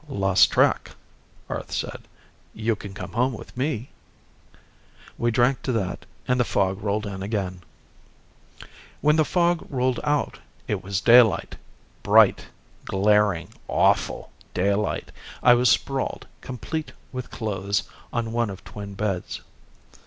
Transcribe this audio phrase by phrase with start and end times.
[0.09, 0.95] "Lost track,"
[1.47, 2.07] Arth said.
[2.55, 3.91] "You can come home with me."
[5.15, 7.61] We drank to that and the fog rolled in again.
[9.01, 11.55] When the fog rolled out, it was daylight.
[12.01, 12.47] Bright,
[12.83, 15.11] glaring, awful daylight.
[15.43, 19.41] I was sprawled, complete with clothes, on one of twin beds.